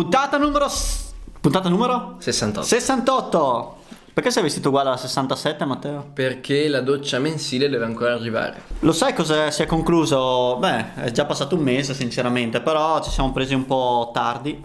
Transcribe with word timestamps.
Puntata 0.00 0.38
numero... 0.38 0.66
Puntata 1.42 1.68
numero? 1.68 2.16
68. 2.20 2.66
68! 2.66 3.76
Perché 4.14 4.30
sei 4.30 4.42
vestito 4.42 4.68
uguale 4.70 4.88
alla 4.88 4.96
67 4.96 5.64
Matteo? 5.66 6.10
Perché 6.14 6.68
la 6.68 6.80
doccia 6.80 7.18
mensile 7.18 7.68
deve 7.68 7.84
ancora 7.84 8.14
arrivare. 8.14 8.62
Lo 8.78 8.92
sai 8.92 9.12
cosa 9.12 9.50
si 9.50 9.60
è 9.60 9.66
concluso? 9.66 10.56
Beh, 10.56 10.94
è 10.94 11.10
già 11.10 11.26
passato 11.26 11.54
un 11.54 11.60
mese 11.60 11.92
sinceramente, 11.92 12.62
però 12.62 13.02
ci 13.02 13.10
siamo 13.10 13.30
presi 13.32 13.52
un 13.52 13.66
po' 13.66 14.10
tardi. 14.14 14.64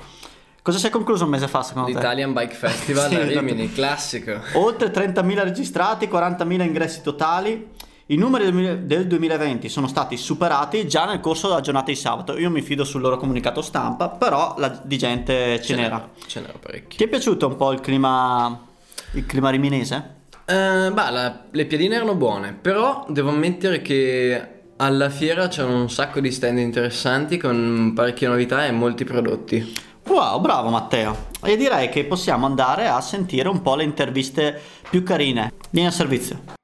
Cosa 0.62 0.78
si 0.78 0.88
è 0.88 0.90
concluso 0.90 1.26
un 1.26 1.32
mese 1.32 1.50
fa 1.50 1.64
secondo 1.64 1.90
te? 1.90 1.96
L'Italian 1.96 2.32
Bike 2.32 2.56
Festival 2.56 3.10
Sì, 3.12 3.16
a 3.16 3.20
esatto. 3.26 3.40
Rimini, 3.40 3.74
classico. 3.74 4.40
Oltre 4.54 4.90
30.000 4.90 5.44
registrati, 5.44 6.08
40.000 6.08 6.62
ingressi 6.62 7.02
totali. 7.02 7.72
I 8.08 8.18
numeri 8.18 8.52
del 8.52 8.84
del 8.84 9.08
2020 9.08 9.68
sono 9.68 9.88
stati 9.88 10.16
superati 10.16 10.88
già 10.88 11.06
nel 11.06 11.20
corso 11.20 11.48
della 11.48 11.62
giornata 11.62 11.88
di 11.88 11.96
sabato. 11.98 12.38
Io 12.38 12.52
mi 12.52 12.62
fido 12.62 12.84
sul 12.84 13.02
loro 13.02 13.18
comunicato 13.18 13.64
stampa, 13.64 14.10
però 14.10 14.54
la- 14.60 14.80
di 14.84 14.96
gente 14.98 15.60
ce 15.60 15.76
n'era. 15.76 16.10
Ce 16.28 16.40
n'era 16.40 16.54
parecchio. 16.60 16.98
Ti 16.98 17.04
è 17.04 17.08
piaciuto 17.08 17.48
un 17.48 17.56
po' 17.56 17.72
il 17.72 17.80
clima, 17.82 18.64
il 19.14 19.26
clima 19.26 19.50
riminese? 19.50 20.14
Eh, 20.46 20.92
bah, 20.94 21.10
la- 21.10 21.46
le 21.50 21.66
piadine 21.66 21.96
erano 21.96 22.14
buone, 22.14 22.54
però 22.54 23.06
devo 23.10 23.30
ammettere 23.30 23.82
che 23.82 24.50
alla 24.78 25.10
fiera 25.10 25.48
c'erano 25.48 25.82
un 25.82 25.90
sacco 25.90 26.20
di 26.20 26.32
stand 26.32 26.60
interessanti 26.60 27.38
con 27.38 27.94
parecchie 27.96 28.28
novità 28.28 28.68
e 28.68 28.72
molti 28.72 29.04
prodotti. 29.04 29.74
Wow, 30.08 30.40
bravo 30.42 30.70
Matteo. 30.70 31.30
E 31.44 31.58
direi 31.58 31.90
che 31.90 32.06
possiamo 32.06 32.46
andare 32.46 32.88
a 32.88 33.02
sentire 33.02 33.50
un 33.50 33.64
po' 33.64 33.74
le 33.74 33.84
interviste 33.84 34.62
più 34.92 35.02
carine. 35.02 35.52
Vieni 35.72 35.88
a 35.88 35.92
servizio. 35.92 36.55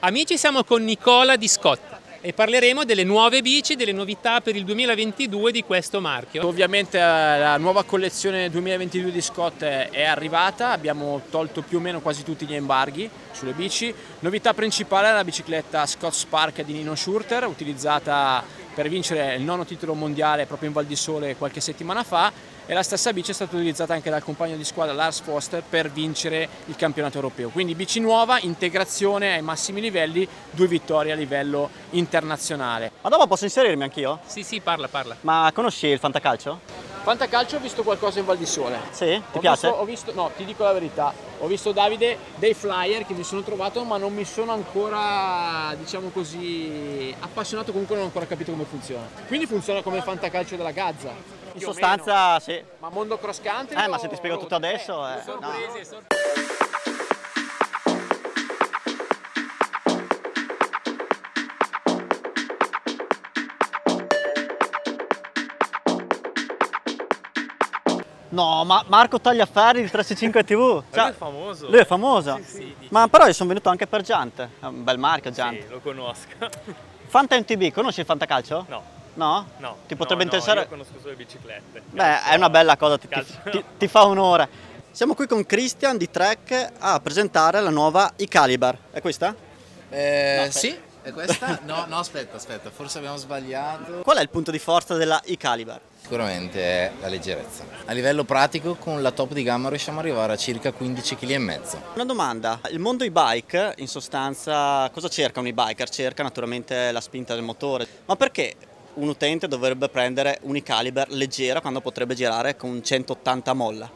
Amici, 0.00 0.38
siamo 0.38 0.64
con 0.64 0.82
Nicola 0.82 1.36
Di 1.36 1.46
Scotta 1.46 2.00
e 2.22 2.34
parleremo 2.34 2.84
delle 2.84 3.04
nuove 3.04 3.40
bici, 3.40 3.76
delle 3.76 3.92
novità 3.92 4.40
per 4.40 4.54
il 4.54 4.64
2022 4.64 5.52
di 5.52 5.64
questo 5.64 6.00
marchio. 6.00 6.46
Ovviamente 6.46 6.98
eh, 6.98 7.38
la 7.38 7.56
nuova 7.56 7.82
collezione 7.84 8.50
2022 8.50 9.10
di 9.10 9.20
Scott 9.22 9.62
è 9.62 10.04
arrivata, 10.04 10.70
abbiamo 10.70 11.22
tolto 11.30 11.62
più 11.62 11.78
o 11.78 11.80
meno 11.80 12.00
quasi 12.00 12.22
tutti 12.22 12.44
gli 12.44 12.54
embarghi 12.54 13.08
sulle 13.32 13.52
bici. 13.52 13.92
Novità 14.20 14.52
principale 14.52 15.08
è 15.08 15.12
la 15.12 15.24
bicicletta 15.24 15.86
Scott 15.86 16.12
Spark 16.12 16.62
di 16.62 16.74
Nino 16.74 16.94
Schurter, 16.94 17.46
utilizzata 17.46 18.44
per 18.74 18.88
vincere 18.88 19.34
il 19.34 19.42
nono 19.42 19.64
titolo 19.64 19.94
mondiale 19.94 20.46
proprio 20.46 20.68
in 20.68 20.74
Val 20.74 20.86
di 20.86 20.96
Sole 20.96 21.36
qualche 21.36 21.60
settimana 21.60 22.04
fa 22.04 22.32
e 22.70 22.72
la 22.72 22.84
stessa 22.84 23.12
bici 23.12 23.32
è 23.32 23.34
stata 23.34 23.56
utilizzata 23.56 23.94
anche 23.94 24.10
dal 24.10 24.22
compagno 24.22 24.54
di 24.54 24.62
squadra 24.62 24.94
Lars 24.94 25.22
Foster 25.22 25.60
per 25.68 25.90
vincere 25.90 26.48
il 26.66 26.76
campionato 26.76 27.16
europeo. 27.16 27.48
Quindi 27.48 27.74
bici 27.74 27.98
nuova, 27.98 28.38
integrazione 28.38 29.32
ai 29.34 29.42
massimi 29.42 29.80
livelli, 29.80 30.26
due 30.52 30.68
vittorie 30.68 31.10
a 31.10 31.16
livello 31.16 31.68
internazionale. 31.90 32.92
Ma 33.00 33.08
dopo 33.08 33.26
posso 33.26 33.42
inserirmi 33.42 33.82
anch'io? 33.82 34.20
Sì, 34.24 34.44
sì, 34.44 34.60
parla, 34.60 34.86
parla. 34.86 35.16
Ma 35.22 35.50
conosci 35.52 35.88
il 35.88 35.98
fantacalcio? 35.98 36.60
Fantacalcio 37.02 37.56
ho 37.56 37.58
visto 37.58 37.82
qualcosa 37.82 38.20
in 38.20 38.24
Val 38.26 38.38
di 38.38 38.46
Sole. 38.46 38.78
Sì? 38.90 39.06
Ti 39.32 39.38
Ho 39.38 39.40
piace? 39.40 39.66
visto- 39.66 39.82
ho 39.82 39.84
visto, 39.84 40.12
no, 40.14 40.30
ti 40.36 40.44
dico 40.44 40.62
la 40.62 40.72
verità, 40.72 41.12
ho 41.40 41.46
visto 41.48 41.72
Davide 41.72 42.18
dei 42.36 42.54
flyer 42.54 43.04
che 43.04 43.14
mi 43.14 43.24
sono 43.24 43.42
trovato, 43.42 43.82
ma 43.82 43.96
non 43.96 44.14
mi 44.14 44.24
sono 44.24 44.52
ancora, 44.52 45.74
diciamo 45.76 46.10
così, 46.10 47.12
appassionato, 47.18 47.72
comunque 47.72 47.96
non 47.96 48.04
ho 48.04 48.06
ancora 48.08 48.26
capito 48.26 48.52
come 48.52 48.64
funziona. 48.64 49.08
Quindi 49.26 49.46
funziona 49.46 49.82
come 49.82 49.96
il 49.96 50.02
fantacalcio 50.04 50.54
della 50.54 50.70
Gazza. 50.70 51.39
In 51.52 51.60
sostanza 51.60 52.38
sì. 52.40 52.52
meno. 52.52 52.66
Ma 52.78 52.88
mondo 52.90 53.18
cross 53.18 53.40
country? 53.42 53.82
Eh, 53.82 53.88
ma 53.88 53.98
se 53.98 54.08
ti 54.08 54.16
spiego 54.16 54.38
tutto 54.38 54.54
adesso... 54.54 55.06
eh, 55.06 55.14
no. 55.14 55.22
Sorpresi 55.22 55.78
e 55.78 55.84
sorpresi. 55.84 56.28
No, 68.32 68.64
ma 68.64 68.84
Marco 68.86 69.20
Tagliaferri 69.20 69.82
di 69.82 69.90
365 69.90 70.44
TV. 70.44 70.82
Cioè, 70.92 71.02
Lui 71.02 71.10
è 71.10 71.14
famoso. 71.14 71.68
Lui 71.68 71.78
è 71.78 71.84
famoso. 71.84 72.40
Sì, 72.44 72.74
sì. 72.78 72.86
Ma 72.90 73.08
però 73.08 73.26
io 73.26 73.32
sono 73.32 73.48
venuto 73.48 73.68
anche 73.70 73.86
per 73.86 74.02
Giante. 74.02 74.50
È 74.60 74.66
un 74.66 74.84
bel 74.84 74.98
marchio 74.98 75.30
Giante. 75.32 75.62
Sì, 75.66 75.68
lo 75.68 75.80
conosco. 75.80 76.28
Fanta 77.06 77.36
MTB, 77.36 77.72
conosci 77.72 78.00
il 78.00 78.06
fantacalcio? 78.06 78.66
No, 78.68 78.82
No? 79.14 79.46
no. 79.58 79.76
Ti 79.86 79.96
potrebbe 79.96 80.24
no, 80.24 80.30
no, 80.30 80.36
interessare? 80.36 80.60
io 80.62 80.68
conosco 80.68 80.92
solo 80.98 81.10
le 81.10 81.16
biciclette. 81.16 81.82
Beh, 81.90 81.96
Calcio- 81.98 82.30
è 82.30 82.34
una 82.36 82.50
bella 82.50 82.76
cosa, 82.76 82.96
ti, 82.98 83.08
ti- 83.08 83.14
calcio 83.14 83.32
no. 83.44 83.50
ti- 83.50 83.64
ti 83.78 83.88
fa 83.88 84.06
onore. 84.06 84.48
Siamo 84.92 85.14
qui 85.14 85.26
con 85.26 85.44
Christian 85.46 85.96
di 85.96 86.10
Trek 86.10 86.72
a 86.78 86.98
presentare 87.00 87.60
la 87.60 87.70
nuova 87.70 88.12
e-Caliber. 88.16 88.76
È 88.90 89.00
questa? 89.00 89.34
Eh, 89.88 90.48
sì, 90.50 90.76
è 91.02 91.12
questa? 91.12 91.60
No, 91.64 91.84
no, 91.88 91.98
aspetta, 91.98 92.36
aspetta, 92.36 92.70
forse 92.70 92.98
abbiamo 92.98 93.16
sbagliato. 93.16 94.00
Qual 94.02 94.16
è 94.16 94.20
il 94.20 94.28
punto 94.28 94.50
di 94.50 94.58
forza 94.58 94.94
della 94.96 95.20
e-Caliber? 95.22 95.80
Sicuramente 96.00 96.60
è 96.60 96.92
la 97.00 97.08
leggerezza. 97.08 97.62
A 97.84 97.92
livello 97.92 98.24
pratico, 98.24 98.74
con 98.74 99.00
la 99.02 99.10
top 99.12 99.32
di 99.32 99.42
gamma 99.44 99.68
riusciamo 99.68 100.00
ad 100.00 100.06
arrivare 100.06 100.32
a 100.32 100.36
circa 100.36 100.72
15 100.72 101.14
kg 101.14 101.30
e 101.30 101.38
mezzo. 101.38 101.80
Una 101.94 102.04
domanda, 102.04 102.58
il 102.70 102.78
mondo 102.80 103.04
e-bike 103.04 103.74
in 103.76 103.86
sostanza 103.86 104.88
cosa 104.92 105.08
cerca 105.08 105.38
un 105.40 105.46
e-biker? 105.46 105.88
Cerca 105.88 106.22
naturalmente 106.24 106.90
la 106.90 107.00
spinta 107.00 107.34
del 107.34 107.44
motore, 107.44 107.86
ma 108.06 108.16
perché 108.16 108.54
un 109.00 109.08
utente 109.08 109.48
dovrebbe 109.48 109.88
prendere 109.88 110.38
un 110.42 110.56
e-Caliber 110.56 111.08
leggera 111.10 111.60
quando 111.60 111.80
potrebbe 111.80 112.14
girare 112.14 112.56
con 112.56 112.82
180 112.82 113.52
molla? 113.54 113.90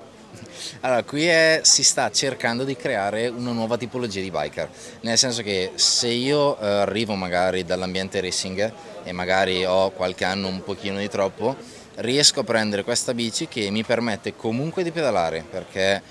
Allora, 0.80 1.02
qui 1.04 1.26
è- 1.26 1.60
si 1.62 1.84
sta 1.84 2.10
cercando 2.10 2.64
di 2.64 2.74
creare 2.74 3.28
una 3.28 3.52
nuova 3.52 3.76
tipologia 3.76 4.20
di 4.20 4.30
biker, 4.30 4.68
nel 5.02 5.16
senso 5.18 5.42
che 5.42 5.72
se 5.74 6.08
io 6.08 6.58
eh, 6.58 6.66
arrivo 6.66 7.14
magari 7.14 7.64
dall'ambiente 7.64 8.20
racing 8.20 8.72
e 9.04 9.12
magari 9.12 9.64
ho 9.64 9.90
qualche 9.90 10.24
anno 10.24 10.48
un 10.48 10.64
pochino 10.64 10.98
di 10.98 11.08
troppo, 11.08 11.54
riesco 11.96 12.40
a 12.40 12.44
prendere 12.44 12.82
questa 12.82 13.14
bici 13.14 13.46
che 13.46 13.70
mi 13.70 13.84
permette 13.84 14.34
comunque 14.34 14.82
di 14.82 14.90
pedalare, 14.90 15.44
perché 15.48 16.02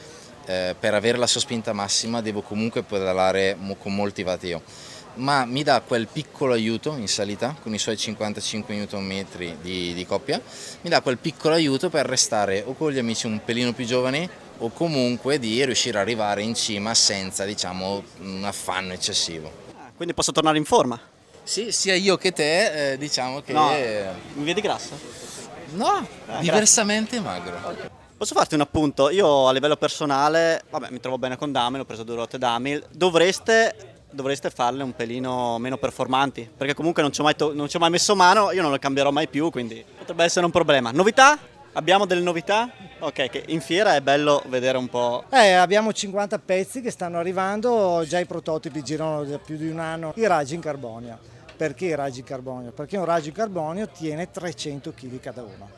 eh, 0.45 0.75
per 0.79 0.93
avere 0.93 1.17
la 1.17 1.27
sospinta 1.27 1.73
massima 1.73 2.21
devo 2.21 2.41
comunque 2.41 2.83
pedalare 2.83 3.55
mo- 3.57 3.75
con 3.75 3.93
molti 3.95 4.21
watt 4.21 4.43
io 4.43 4.61
ma 5.15 5.45
mi 5.45 5.63
dà 5.63 5.81
quel 5.81 6.07
piccolo 6.07 6.53
aiuto 6.53 6.95
in 6.95 7.07
salita 7.07 7.55
con 7.61 7.73
i 7.73 7.77
suoi 7.77 7.97
55 7.97 8.75
Nm 8.91 9.25
di, 9.61 9.93
di 9.93 10.05
coppia, 10.05 10.41
mi 10.81 10.89
dà 10.89 11.01
quel 11.01 11.17
piccolo 11.17 11.53
aiuto 11.53 11.89
per 11.89 12.05
restare 12.05 12.63
o 12.65 12.73
con 12.73 12.91
gli 12.91 12.97
amici 12.97 13.25
un 13.27 13.39
pelino 13.43 13.73
più 13.73 13.85
giovani 13.85 14.27
o 14.59 14.69
comunque 14.69 15.39
di 15.39 15.63
riuscire 15.65 15.97
ad 15.97 16.03
arrivare 16.03 16.41
in 16.41 16.55
cima 16.55 16.93
senza 16.93 17.43
diciamo 17.45 18.03
un 18.19 18.43
affanno 18.43 18.93
eccessivo. 18.93 19.51
Ah, 19.75 19.91
Quindi 19.95 20.13
posso 20.13 20.31
tornare 20.31 20.57
in 20.57 20.65
forma? 20.65 20.99
Sì, 21.43 21.71
sia 21.71 21.93
io 21.95 22.15
che 22.17 22.31
te 22.31 22.93
eh, 22.93 22.97
diciamo 22.97 23.41
che 23.41 23.51
No, 23.53 23.69
mi 24.35 24.43
vedi 24.45 24.61
grasso? 24.61 24.97
no, 25.73 26.07
grazie. 26.25 26.41
diversamente 26.41 27.19
magro. 27.19 28.01
Posso 28.15 28.35
farti 28.35 28.55
un 28.55 28.61
appunto? 28.61 29.09
Io 29.09 29.47
a 29.47 29.51
livello 29.51 29.75
personale, 29.75 30.63
vabbè, 30.69 30.89
mi 30.91 30.99
trovo 31.01 31.17
bene 31.17 31.35
con 31.35 31.51
Damil, 31.51 31.81
ho 31.81 31.85
preso 31.85 32.03
due 32.03 32.15
ruote 32.15 32.37
Damil, 32.37 32.85
dovreste, 32.91 33.92
dovreste 34.13 34.49
farle 34.49 34.83
un 34.83 34.93
pelino 34.93 35.57
meno 35.57 35.77
performanti, 35.77 36.49
perché 36.55 36.73
comunque 36.73 37.01
non 37.01 37.11
ci, 37.11 37.21
ho 37.21 37.23
mai 37.23 37.35
non 37.53 37.67
ci 37.67 37.75
ho 37.75 37.79
mai 37.79 37.89
messo 37.89 38.15
mano, 38.15 38.51
io 38.51 38.61
non 38.61 38.71
le 38.71 38.79
cambierò 38.79 39.11
mai 39.11 39.27
più, 39.27 39.49
quindi 39.49 39.83
potrebbe 39.97 40.23
essere 40.23 40.45
un 40.45 40.51
problema. 40.51 40.91
Novità? 40.91 41.37
Abbiamo 41.75 42.05
delle 42.05 42.21
novità? 42.21 42.69
Ok, 42.99 43.29
che 43.29 43.43
in 43.47 43.59
fiera 43.59 43.95
è 43.95 44.01
bello 44.01 44.43
vedere 44.47 44.77
un 44.77 44.87
po'... 44.87 45.23
Eh, 45.31 45.53
abbiamo 45.53 45.91
50 45.91 46.37
pezzi 46.37 46.81
che 46.81 46.91
stanno 46.91 47.17
arrivando, 47.17 48.03
già 48.07 48.19
i 48.19 48.25
prototipi 48.25 48.83
girano 48.83 49.23
da 49.23 49.39
più 49.39 49.57
di 49.57 49.69
un 49.69 49.79
anno. 49.79 50.13
I 50.15 50.27
raggi 50.27 50.53
in 50.53 50.61
carbonio. 50.61 51.17
Perché 51.57 51.85
i 51.85 51.95
raggi 51.95 52.19
in 52.19 52.25
carbonio? 52.25 52.71
Perché 52.71 52.97
un 52.97 53.05
raggio 53.05 53.29
in 53.29 53.33
carbonio 53.33 53.87
tiene 53.87 54.29
300 54.29 54.93
kg 54.93 55.19
cada 55.19 55.41
uno. 55.41 55.69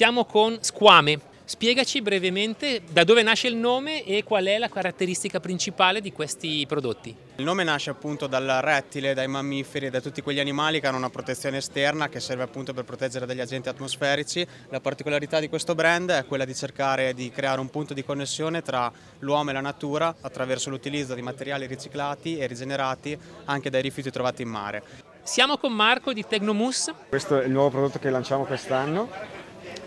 Siamo 0.00 0.24
con 0.24 0.56
Squame. 0.62 1.20
Spiegaci 1.44 2.00
brevemente 2.00 2.80
da 2.90 3.04
dove 3.04 3.22
nasce 3.22 3.48
il 3.48 3.56
nome 3.56 4.02
e 4.02 4.24
qual 4.24 4.46
è 4.46 4.56
la 4.56 4.70
caratteristica 4.70 5.40
principale 5.40 6.00
di 6.00 6.10
questi 6.10 6.64
prodotti. 6.66 7.14
Il 7.36 7.44
nome 7.44 7.64
nasce 7.64 7.90
appunto 7.90 8.26
dal 8.26 8.46
rettile, 8.62 9.12
dai 9.12 9.28
mammiferi 9.28 9.84
e 9.84 9.90
da 9.90 10.00
tutti 10.00 10.22
quegli 10.22 10.40
animali 10.40 10.80
che 10.80 10.86
hanno 10.86 10.96
una 10.96 11.10
protezione 11.10 11.58
esterna 11.58 12.08
che 12.08 12.18
serve 12.18 12.44
appunto 12.44 12.72
per 12.72 12.84
proteggere 12.84 13.26
dagli 13.26 13.40
agenti 13.40 13.68
atmosferici. 13.68 14.46
La 14.70 14.80
particolarità 14.80 15.38
di 15.38 15.50
questo 15.50 15.74
brand 15.74 16.10
è 16.10 16.24
quella 16.24 16.46
di 16.46 16.54
cercare 16.54 17.12
di 17.12 17.30
creare 17.30 17.60
un 17.60 17.68
punto 17.68 17.92
di 17.92 18.02
connessione 18.02 18.62
tra 18.62 18.90
l'uomo 19.18 19.50
e 19.50 19.52
la 19.52 19.60
natura 19.60 20.16
attraverso 20.22 20.70
l'utilizzo 20.70 21.12
di 21.12 21.20
materiali 21.20 21.66
riciclati 21.66 22.38
e 22.38 22.46
rigenerati 22.46 23.18
anche 23.44 23.68
dai 23.68 23.82
rifiuti 23.82 24.10
trovati 24.10 24.40
in 24.40 24.48
mare. 24.48 24.82
Siamo 25.22 25.58
con 25.58 25.74
Marco 25.74 26.14
di 26.14 26.24
Tecnomus. 26.26 26.90
Questo 27.10 27.38
è 27.38 27.44
il 27.44 27.50
nuovo 27.50 27.68
prodotto 27.68 27.98
che 27.98 28.08
lanciamo 28.08 28.46
quest'anno 28.46 29.39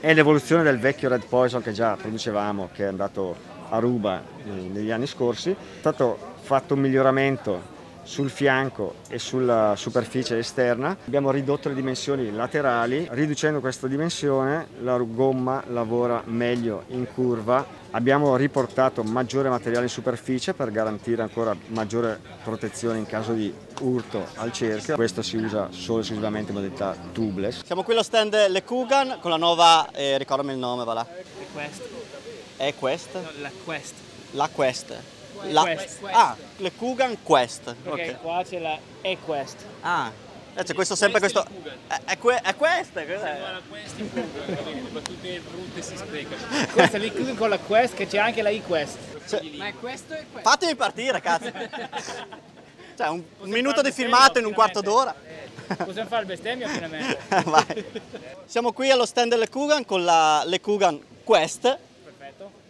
è 0.03 0.13
l'evoluzione 0.13 0.63
del 0.63 0.79
vecchio 0.79 1.07
Red 1.07 1.27
Poison 1.29 1.61
che 1.61 1.71
già 1.71 1.95
producevamo, 1.95 2.71
che 2.73 2.83
è 2.83 2.87
andato 2.87 3.37
a 3.69 3.79
ruba 3.79 4.21
eh, 4.21 4.49
negli 4.49 4.91
anni 4.91 5.07
scorsi. 5.07 5.51
È 5.51 5.55
stato 5.79 6.17
fatto 6.41 6.73
un 6.73 6.81
miglioramento 6.81 7.71
sul 8.03 8.29
fianco 8.29 8.95
e 9.07 9.17
sulla 9.17 9.75
superficie 9.77 10.37
esterna. 10.37 10.97
Abbiamo 11.05 11.31
ridotto 11.31 11.69
le 11.69 11.75
dimensioni 11.75 12.33
laterali, 12.33 13.07
riducendo 13.11 13.61
questa 13.61 13.87
dimensione 13.87 14.67
la 14.81 14.97
gomma 14.97 15.63
lavora 15.67 16.21
meglio 16.25 16.83
in 16.87 17.07
curva. 17.07 17.65
Abbiamo 17.95 18.35
riportato 18.35 19.03
maggiore 19.03 19.49
materiale 19.49 19.83
in 19.83 19.89
superficie 19.89 20.55
per 20.55 20.71
garantire 20.71 21.21
ancora 21.21 21.55
maggiore 21.67 22.19
protezione 22.43 22.97
in 22.97 23.05
caso 23.05 23.33
di 23.33 23.53
urto 23.81 24.25
al 24.37 24.51
cerchio. 24.51 24.95
Questo 24.95 25.21
si 25.21 25.37
usa 25.37 25.67
solo 25.69 25.99
e 25.99 26.01
esclusivamente 26.01 26.51
in 26.51 26.57
modalità 26.57 26.95
tubeless. 27.11 27.63
Siamo 27.63 27.83
qui 27.83 27.93
allo 27.93 28.01
stand 28.01 28.47
Le 28.47 28.63
Kugan 28.63 29.17
con 29.21 29.29
la 29.29 29.37
nuova, 29.37 29.91
eh, 29.91 30.17
ricordami 30.17 30.53
il 30.53 30.57
nome, 30.57 30.83
va 30.83 30.93
là. 30.93 31.07
Quest. 31.53 31.81
È 32.57 32.73
Quest? 32.73 33.13
No, 33.13 33.29
la 33.41 33.51
Quest. 33.63 33.93
La 34.31 34.49
Quest. 34.51 34.95
La... 35.49 35.61
Quest. 35.61 35.99
Ah, 36.11 36.35
Le 36.57 36.71
Kugan 36.71 37.17
Quest. 37.21 37.75
Perché 37.75 38.09
Ok. 38.09 38.21
qua 38.21 38.41
c'è 38.43 38.59
la 38.59 38.75
E-Quest. 39.01 39.57
Ah, 39.81 40.09
eh, 40.55 40.63
c'è 40.63 40.73
questo 40.73 40.95
sempre 40.95 41.19
questo... 41.19 41.45
È, 41.87 41.99
è, 42.05 42.17
que- 42.17 42.41
è 42.41 42.55
questa, 42.55 43.01
cos'è? 43.01 43.39
la 43.39 43.61
Quest 43.67 43.99
in 43.99 44.09
Google, 44.13 44.63
le 44.73 44.89
battute 44.91 45.39
brutte 45.39 45.81
si 45.81 45.97
sprecano. 45.97 46.67
Questa 46.71 46.97
lì 46.97 47.11
chiude 47.11 47.35
con 47.35 47.49
la 47.49 47.59
Quest 47.59 47.95
che 47.95 48.07
c'è 48.07 48.17
anche 48.17 48.41
la 48.41 48.49
e-Quest. 48.49 48.97
Ma 49.57 49.67
è 49.67 49.73
questo 49.73 50.13
e 50.13 50.25
questo. 50.31 50.49
Fatemi 50.49 50.75
partire, 50.75 51.21
cazzo. 51.21 51.51
Cioè, 52.95 53.07
un, 53.07 53.23
un 53.39 53.49
minuto 53.49 53.81
di 53.81 53.91
filmato 53.91 54.37
in 54.37 54.45
un 54.45 54.53
quarto 54.53 54.79
d'ora. 54.79 55.15
Possiamo 55.83 56.07
fare 56.07 56.21
il 56.21 56.27
bestemmio 56.27 56.67
finalmente. 56.67 57.19
Vai. 57.45 57.85
Siamo 58.45 58.71
qui 58.71 58.91
allo 58.91 59.05
stand 59.07 59.33
Le 59.33 59.49
Kugan 59.49 59.83
con 59.83 60.03
la 60.03 60.43
Le 60.45 60.61
Kugan 60.61 61.01
Quest. 61.23 61.77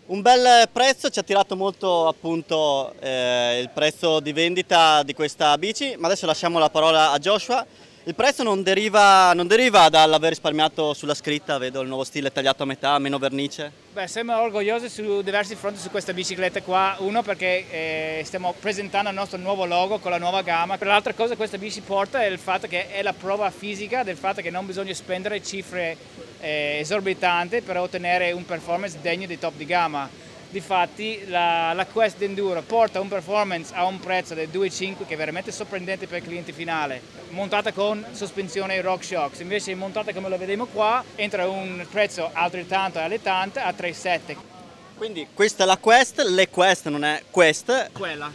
Un 0.05 0.21
bel 0.21 0.67
prezzo, 0.69 1.09
ci 1.09 1.19
ha 1.19 1.23
tirato 1.23 1.55
molto 1.55 2.09
appunto 2.09 2.93
eh, 2.99 3.61
il 3.61 3.69
prezzo 3.69 4.19
di 4.19 4.33
vendita 4.33 5.01
di 5.01 5.13
questa 5.13 5.57
bici, 5.57 5.95
ma 5.97 6.07
adesso 6.07 6.25
lasciamo 6.25 6.59
la 6.59 6.69
parola 6.69 7.11
a 7.11 7.19
Joshua. 7.19 7.65
Il 8.05 8.15
prezzo 8.15 8.43
non 8.43 8.63
deriva, 8.63 9.31
non 9.31 9.47
deriva 9.47 9.87
dall'aver 9.87 10.31
risparmiato 10.31 10.93
sulla 10.93 11.13
scritta, 11.13 11.57
vedo 11.57 11.79
il 11.79 11.87
nuovo 11.87 12.03
stile 12.03 12.33
tagliato 12.33 12.63
a 12.63 12.65
metà, 12.65 12.99
meno 12.99 13.17
vernice. 13.17 13.71
Beh, 13.93 14.09
siamo 14.09 14.37
orgogliosi 14.37 14.89
su 14.89 15.21
diversi 15.21 15.55
fronti 15.55 15.79
su 15.79 15.89
questa 15.89 16.11
bicicletta 16.11 16.61
qua. 16.63 16.97
Uno 16.99 17.21
perché 17.21 17.63
eh, 17.71 18.21
stiamo 18.25 18.53
presentando 18.59 19.07
il 19.07 19.15
nostro 19.15 19.37
nuovo 19.37 19.63
logo 19.63 19.99
con 19.99 20.11
la 20.11 20.17
nuova 20.17 20.41
gamma. 20.41 20.77
Per 20.77 20.87
l'altra 20.87 21.13
cosa 21.13 21.37
questa 21.37 21.57
bici 21.57 21.79
porta 21.79 22.21
è 22.21 22.25
il 22.25 22.39
fatto 22.39 22.67
che 22.67 22.91
è 22.91 23.01
la 23.03 23.13
prova 23.13 23.49
fisica 23.51 24.03
del 24.03 24.17
fatto 24.17 24.41
che 24.41 24.49
non 24.49 24.65
bisogna 24.65 24.93
spendere 24.93 25.41
cifre 25.41 25.95
eh, 26.41 26.79
esorbitanti 26.81 27.61
per 27.61 27.77
ottenere 27.77 28.33
un 28.33 28.43
performance 28.43 28.97
degno 29.01 29.27
di 29.27 29.39
top 29.39 29.53
di 29.55 29.65
gamma. 29.65 30.09
Difatti 30.53 31.23
la, 31.29 31.73
la 31.73 31.87
Quest 31.87 32.21
Enduro 32.21 32.61
porta 32.61 32.99
un 32.99 33.07
performance 33.07 33.73
a 33.73 33.85
un 33.85 33.99
prezzo 33.99 34.35
del 34.35 34.49
2.5 34.49 35.07
che 35.07 35.15
è 35.15 35.17
veramente 35.17 35.51
sorprendente 35.51 36.05
per 36.05 36.19
il 36.19 36.25
cliente 36.25 36.53
finale, 36.53 37.01
montata 37.29 37.71
con 37.71 38.05
sospensione 38.11 38.79
RockShox, 38.79 39.39
invece 39.39 39.73
montata 39.73 40.13
come 40.13 40.29
lo 40.29 40.37
vediamo 40.37 40.67
qua 40.67 41.03
entra 41.15 41.49
un 41.49 41.83
prezzo 41.89 42.29
altrettanto 42.31 42.99
allettante 42.99 43.61
a 43.61 43.71
3.7. 43.71 44.35
Quindi 44.95 45.25
questa 45.33 45.63
è 45.63 45.65
la 45.65 45.77
Quest, 45.77 46.19
le 46.21 46.47
Quest 46.49 46.87
non 46.87 47.03
è 47.03 47.23
Quest. 47.31 47.89
Quella. 47.91 48.31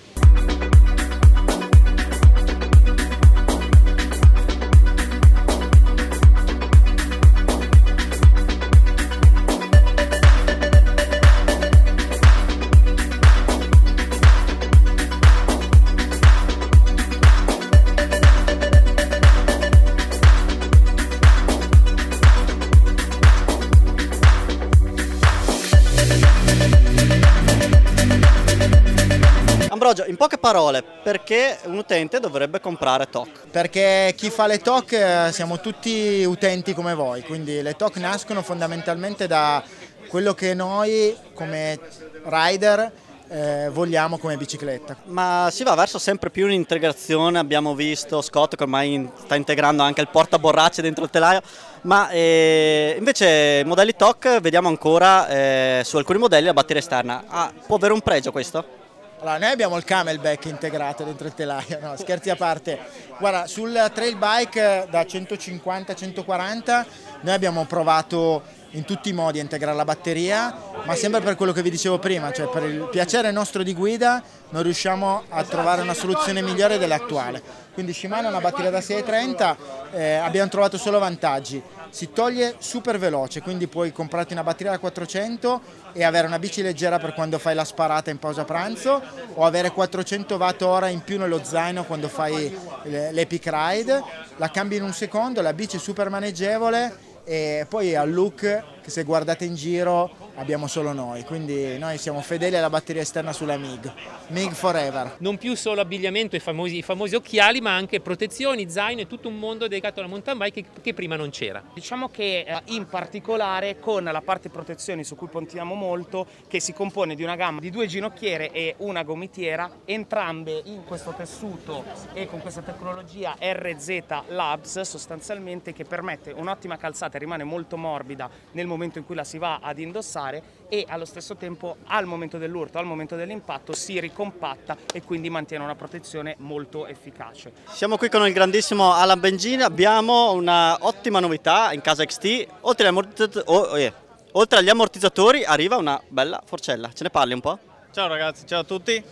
Poche 30.18 30.36
parole, 30.36 30.82
perché 30.82 31.58
un 31.66 31.78
utente 31.78 32.18
dovrebbe 32.18 32.60
comprare 32.60 33.08
TOC? 33.08 33.46
Perché 33.50 34.12
chi 34.16 34.30
fa 34.30 34.48
le 34.48 34.58
TOC 34.58 34.92
eh, 34.92 35.28
siamo 35.32 35.60
tutti 35.60 36.24
utenti 36.24 36.74
come 36.74 36.92
voi, 36.92 37.22
quindi 37.22 37.62
le 37.62 37.76
TOC 37.76 37.96
nascono 37.98 38.42
fondamentalmente 38.42 39.28
da 39.28 39.62
quello 40.08 40.34
che 40.34 40.54
noi 40.54 41.16
come 41.34 41.78
rider 42.24 42.92
eh, 43.28 43.68
vogliamo 43.70 44.18
come 44.18 44.36
bicicletta. 44.36 44.96
Ma 45.04 45.50
si 45.52 45.62
va 45.62 45.74
verso 45.74 45.98
sempre 45.98 46.30
più 46.30 46.46
un'integrazione, 46.46 47.38
abbiamo 47.38 47.76
visto 47.76 48.20
Scott 48.20 48.56
che 48.56 48.64
ormai 48.64 48.94
in- 48.94 49.10
sta 49.22 49.36
integrando 49.36 49.84
anche 49.84 50.00
il 50.00 50.08
portaborracce 50.08 50.82
dentro 50.82 51.04
il 51.04 51.10
telaio, 51.10 51.42
ma 51.82 52.10
eh, 52.10 52.96
invece 52.98 53.62
modelli 53.64 53.94
TOC 53.94 54.40
vediamo 54.40 54.66
ancora 54.66 55.28
eh, 55.28 55.82
su 55.84 55.96
alcuni 55.96 56.18
modelli 56.18 56.46
la 56.46 56.54
batteria 56.54 56.82
esterna. 56.82 57.24
Ah, 57.28 57.52
può 57.66 57.76
avere 57.76 57.92
un 57.92 58.00
pregio 58.00 58.32
questo? 58.32 58.86
Allora, 59.20 59.38
noi 59.38 59.50
abbiamo 59.50 59.76
il 59.76 59.82
camelback 59.82 60.44
integrato 60.44 61.02
dentro 61.02 61.26
il 61.26 61.34
telaio, 61.34 61.80
no, 61.80 61.96
scherzi 61.96 62.30
a 62.30 62.36
parte. 62.36 62.78
Guarda, 63.18 63.48
sul 63.48 63.90
trail 63.92 64.16
bike 64.16 64.86
da 64.88 65.00
150-140 65.00 66.84
noi 67.22 67.34
abbiamo 67.34 67.64
provato 67.64 68.42
in 68.72 68.84
tutti 68.84 69.08
i 69.08 69.12
modi 69.12 69.40
a 69.40 69.42
integrare 69.42 69.76
la 69.76 69.84
batteria, 69.84 70.56
ma 70.84 70.94
sempre 70.94 71.20
per 71.20 71.34
quello 71.34 71.50
che 71.50 71.62
vi 71.62 71.70
dicevo 71.70 71.98
prima, 71.98 72.30
cioè 72.30 72.48
per 72.48 72.62
il 72.62 72.88
piacere 72.92 73.32
nostro 73.32 73.64
di 73.64 73.74
guida 73.74 74.22
non 74.50 74.62
riusciamo 74.62 75.24
a 75.28 75.42
trovare 75.42 75.82
una 75.82 75.94
soluzione 75.94 76.40
migliore 76.40 76.78
dell'attuale. 76.78 77.66
Quindi 77.78 77.94
Shimano 77.94 78.26
ha 78.26 78.30
una 78.30 78.40
batteria 78.40 78.70
da 78.70 78.80
630, 78.80 79.56
eh, 79.92 80.14
abbiamo 80.14 80.48
trovato 80.50 80.76
solo 80.76 80.98
vantaggi. 80.98 81.62
Si 81.90 82.10
toglie 82.12 82.56
super 82.58 82.98
veloce, 82.98 83.40
quindi 83.40 83.68
puoi 83.68 83.92
comprarti 83.92 84.32
una 84.32 84.42
batteria 84.42 84.72
da 84.72 84.80
400 84.80 85.60
e 85.92 86.02
avere 86.02 86.26
una 86.26 86.40
bici 86.40 86.60
leggera 86.60 86.98
per 86.98 87.14
quando 87.14 87.38
fai 87.38 87.54
la 87.54 87.64
sparata 87.64 88.10
in 88.10 88.18
pausa 88.18 88.42
pranzo 88.44 89.00
o 89.34 89.44
avere 89.44 89.70
400 89.70 90.34
watt 90.34 90.62
ora 90.62 90.88
in 90.88 91.02
più 91.04 91.18
nello 91.18 91.40
zaino 91.44 91.84
quando 91.84 92.08
fai 92.08 92.52
le- 92.82 93.12
l'epic 93.12 93.48
ride. 93.48 94.02
La 94.38 94.50
cambi 94.50 94.74
in 94.74 94.82
un 94.82 94.92
secondo, 94.92 95.40
la 95.40 95.52
bici 95.52 95.76
è 95.76 95.78
super 95.78 96.10
maneggevole 96.10 96.92
e 97.22 97.64
poi 97.68 97.94
al 97.94 98.12
look 98.12 98.62
che 98.88 98.90
se 98.90 99.04
guardate 99.04 99.44
in 99.44 99.54
giro 99.54 100.10
abbiamo 100.36 100.66
solo 100.66 100.92
noi, 100.92 101.24
quindi 101.24 101.78
noi 101.78 101.98
siamo 101.98 102.20
fedeli 102.22 102.56
alla 102.56 102.70
batteria 102.70 103.02
esterna 103.02 103.32
sulla 103.32 103.58
MIG. 103.58 103.92
MIG 104.28 104.52
forever. 104.52 105.16
Non 105.18 105.36
più 105.36 105.54
solo 105.54 105.80
abbigliamento 105.80 106.36
e 106.36 106.40
famosi, 106.40 106.78
i 106.78 106.82
famosi 106.82 107.14
occhiali, 107.14 107.60
ma 107.60 107.74
anche 107.74 108.00
protezioni, 108.00 108.70
zaino 108.70 109.02
e 109.02 109.06
tutto 109.06 109.28
un 109.28 109.38
mondo 109.38 109.68
dedicato 109.68 110.00
alla 110.00 110.08
mountain 110.08 110.38
bike 110.38 110.62
che, 110.62 110.80
che 110.80 110.94
prima 110.94 111.16
non 111.16 111.30
c'era. 111.30 111.62
Diciamo 111.74 112.08
che 112.08 112.44
eh, 112.46 112.60
in 112.66 112.86
particolare 112.86 113.78
con 113.78 114.04
la 114.04 114.22
parte 114.22 114.48
protezioni 114.48 115.04
su 115.04 115.16
cui 115.16 115.28
puntiamo 115.28 115.74
molto, 115.74 116.26
che 116.46 116.60
si 116.60 116.72
compone 116.72 117.14
di 117.14 117.22
una 117.22 117.36
gamma 117.36 117.60
di 117.60 117.70
due 117.70 117.86
ginocchiere 117.86 118.50
e 118.52 118.74
una 118.78 119.02
gomitiera, 119.02 119.80
entrambe 119.84 120.62
in 120.64 120.84
questo 120.84 121.12
tessuto 121.16 121.84
e 122.14 122.26
con 122.26 122.40
questa 122.40 122.62
tecnologia 122.62 123.36
RZ 123.38 123.98
Labs 124.28 124.80
sostanzialmente 124.80 125.72
che 125.72 125.84
permette 125.84 126.30
un'ottima 126.30 126.76
calzata 126.76 127.16
e 127.16 127.20
rimane 127.20 127.44
molto 127.44 127.76
morbida 127.76 128.30
nel 128.52 128.66
momento 128.66 128.77
in 128.84 129.04
cui 129.04 129.14
la 129.14 129.24
si 129.24 129.38
va 129.38 129.60
ad 129.62 129.78
indossare 129.78 130.42
e 130.68 130.84
allo 130.88 131.04
stesso 131.04 131.36
tempo 131.36 131.76
al 131.86 132.06
momento 132.06 132.38
dell'urto, 132.38 132.78
al 132.78 132.84
momento 132.84 133.16
dell'impatto 133.16 133.72
si 133.72 133.98
ricompatta 133.98 134.76
e 134.92 135.02
quindi 135.02 135.30
mantiene 135.30 135.64
una 135.64 135.74
protezione 135.74 136.34
molto 136.38 136.86
efficace. 136.86 137.52
Siamo 137.70 137.96
qui 137.96 138.08
con 138.08 138.26
il 138.26 138.32
grandissimo 138.32 138.92
Alan 138.92 139.20
Bengini, 139.20 139.62
abbiamo 139.62 140.32
una 140.32 140.76
ottima 140.80 141.20
novità 141.20 141.72
in 141.72 141.80
casa 141.80 142.04
XT, 142.04 142.46
oltre 142.60 142.86
agli, 142.86 142.90
ammortizz- 142.92 143.42
oh, 143.46 143.58
oh, 143.58 143.76
yeah. 143.76 143.92
Oltre 144.32 144.58
agli 144.58 144.68
ammortizzatori 144.68 145.44
arriva 145.44 145.76
una 145.76 146.00
bella 146.06 146.40
forcella, 146.44 146.90
ce 146.92 147.02
ne 147.02 147.10
parli 147.10 147.32
un 147.32 147.40
po'? 147.40 147.58
Ciao 147.92 148.06
ragazzi, 148.06 148.46
ciao 148.46 148.60
a 148.60 148.64
tutti. 148.64 149.02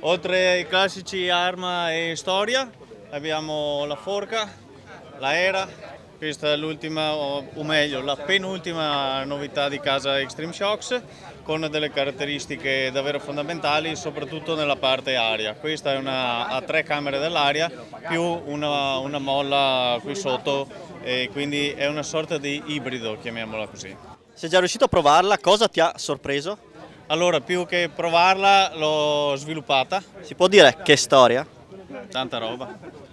Oltre 0.00 0.48
ai 0.48 0.66
classici 0.66 1.30
arma 1.30 1.94
e 1.94 2.14
storia, 2.16 2.68
abbiamo 3.10 3.84
la 3.86 3.96
forca, 3.96 4.46
la 5.18 5.36
era, 5.36 5.66
questa 6.16 6.52
è 6.52 6.56
l'ultima, 6.56 7.14
o 7.14 7.62
meglio, 7.62 8.00
la 8.02 8.16
penultima 8.16 9.24
novità 9.24 9.68
di 9.68 9.78
casa 9.80 10.18
Extreme 10.18 10.52
Shocks, 10.52 11.00
con 11.42 11.68
delle 11.70 11.90
caratteristiche 11.90 12.90
davvero 12.90 13.20
fondamentali, 13.20 13.94
soprattutto 13.96 14.54
nella 14.54 14.76
parte 14.76 15.16
aria. 15.16 15.54
Questa 15.54 15.92
è 15.92 15.96
una, 15.96 16.48
ha 16.48 16.60
tre 16.62 16.82
camere 16.82 17.18
dell'aria 17.18 17.70
più 18.08 18.22
una, 18.22 18.98
una 18.98 19.18
molla 19.18 19.98
qui 20.02 20.14
sotto, 20.14 20.68
e 21.02 21.28
quindi 21.32 21.70
è 21.70 21.86
una 21.86 22.02
sorta 22.02 22.38
di 22.38 22.62
ibrido, 22.66 23.18
chiamiamola 23.20 23.66
così. 23.66 23.94
Sei 24.32 24.48
già 24.48 24.58
riuscito 24.58 24.84
a 24.84 24.88
provarla, 24.88 25.38
cosa 25.38 25.68
ti 25.68 25.80
ha 25.80 25.92
sorpreso? 25.96 26.58
Allora, 27.08 27.40
più 27.40 27.66
che 27.66 27.88
provarla, 27.94 28.72
l'ho 28.74 29.34
sviluppata. 29.36 30.02
Si 30.20 30.34
può 30.34 30.48
dire 30.48 30.76
che 30.82 30.96
storia? 30.96 31.46
Tanta 32.10 32.38
roba. 32.38 33.04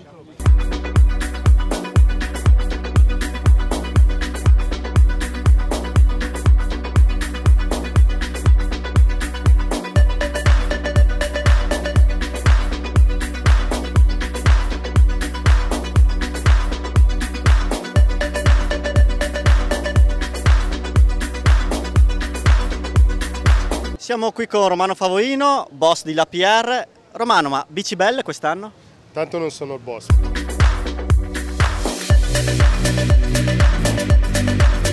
Siamo 24.13 24.31
qui 24.31 24.45
con 24.45 24.67
Romano 24.67 24.93
Favoino, 24.93 25.67
boss 25.71 26.03
di 26.03 26.13
La. 26.13 26.27
Romano, 27.13 27.49
ma 27.49 27.65
bici 27.67 27.95
belle 27.95 28.21
quest'anno? 28.21 28.71
Tanto 29.11 29.39
non 29.39 29.49
sono 29.49 29.73
il 29.73 29.79
boss. 29.79 30.05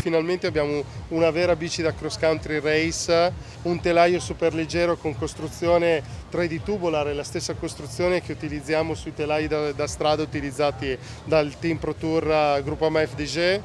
Finalmente 0.01 0.47
abbiamo 0.47 0.83
una 1.09 1.31
vera 1.31 1.55
bici 1.55 1.83
da 1.83 1.93
cross 1.93 2.19
country 2.19 2.61
race, 2.61 3.31
un 3.65 3.79
telaio 3.83 4.21
super 4.21 4.55
leggero 4.55 4.97
con 4.97 5.15
costruzione 5.15 6.03
3D 6.33 6.63
tubular, 6.63 7.09
è 7.09 7.13
la 7.13 7.23
stessa 7.23 7.53
costruzione 7.53 8.23
che 8.23 8.33
utilizziamo 8.33 8.95
sui 8.95 9.13
telai 9.13 9.47
da, 9.49 9.73
da 9.73 9.87
strada 9.87 10.23
utilizzati 10.23 10.97
dal 11.25 11.59
team 11.59 11.77
Pro 11.77 11.93
Tour 11.93 12.63
Gruppo 12.63 12.89
MFDG, 12.89 13.61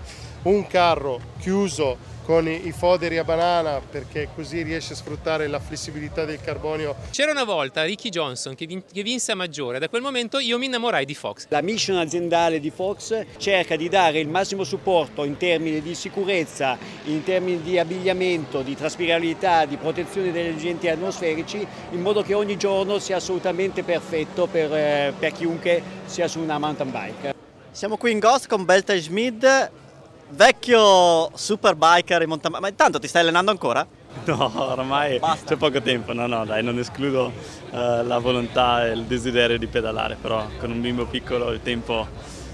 un 0.46 0.68
carro 0.68 1.20
chiuso 1.40 2.14
con 2.26 2.48
i 2.48 2.72
foderi 2.72 3.20
a 3.20 3.24
banana 3.24 3.80
perché 3.80 4.30
così 4.34 4.64
riesce 4.64 4.94
a 4.94 4.96
sfruttare 4.96 5.46
la 5.48 5.60
flessibilità 5.60 6.26
del 6.26 6.42
carbonio. 6.42 6.96
C'era 7.12 7.30
una 7.32 7.44
volta 7.44 7.84
Ricky 7.84 8.10
Johnson 8.10 8.56
che, 8.56 8.66
vin- 8.66 8.84
che 8.92 9.04
vinse 9.04 9.32
a 9.32 9.36
maggiore, 9.36 9.78
da 9.78 9.90
quel 9.90 10.02
momento 10.02 10.40
io 10.40 10.58
mi 10.58 10.66
innamorai 10.66 11.06
di 11.06 11.14
Fox. 11.14 11.46
La 11.50 11.62
mission 11.62 11.98
aziendale 11.98 12.60
di 12.60 12.72
Fox 12.72 13.26
cerca 13.38 13.76
di 13.76 13.90
dare 13.90 14.20
il 14.20 14.28
massimo 14.28 14.64
supporto 14.64 15.24
in 15.24 15.38
termini 15.38 15.82
di 15.82 15.94
sicurezza, 15.94 16.78
in 17.06 17.24
termini 17.24 17.62
di 17.62 17.78
abbigliamento, 17.78 18.64
di 18.64 18.76
traspirabilità, 18.76 19.66
di 19.66 19.78
protezione 19.78 20.32
degli 20.32 20.56
agenti 20.56 20.88
atmosferici, 20.88 21.66
in 21.92 22.02
modo 22.02 22.24
che 22.24 22.34
ogni 22.34 22.58
giorno 22.58 22.98
sia 22.98 23.18
assolutamente 23.18 23.84
perfetto 23.84 24.48
per, 24.48 24.74
eh, 24.74 25.14
per 25.18 25.32
chiunque 25.32 25.82
sia 26.06 26.28
su 26.28 26.40
una 26.40 26.58
mountain 26.58 26.90
bike. 26.90 27.34
Siamo 27.70 27.98
qui 27.98 28.14
in 28.14 28.20
Ghost 28.20 28.48
con 28.48 28.64
Belta 28.64 28.98
Schmid, 29.00 29.84
vecchio 30.30 31.30
superbiker 31.34 32.22
in 32.22 32.30
montagna. 32.30 32.60
Ma 32.60 32.68
intanto 32.68 33.00
ti 33.00 33.08
stai 33.08 33.22
allenando 33.22 33.52
ancora? 33.52 33.86
No, 34.26 34.50
ormai 34.56 35.20
c'è 35.46 35.58
poco 35.58 35.82
tempo, 35.82 36.14
no, 36.14 36.26
no, 36.26 36.46
dai, 36.46 36.64
non 36.64 36.80
escludo 36.80 37.34
eh, 37.70 38.02
la 38.02 38.18
volontà 38.20 38.88
e 38.88 38.92
il 38.92 39.04
desiderio 39.04 39.58
di 39.60 39.68
pedalare, 39.68 40.18
però 40.20 40.48
con 40.58 40.72
un 40.72 40.80
bimbo 40.80 41.06
piccolo 41.06 41.52
il 41.52 41.62
tempo, 41.62 42.08